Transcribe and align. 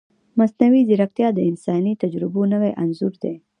مصنوعي 0.39 0.81
ځیرکتیا 0.89 1.27
د 1.33 1.39
انساني 1.49 1.93
تجربو 2.03 2.41
نوی 2.53 2.71
انځور 2.81 3.13
جوړوي. 3.21 3.35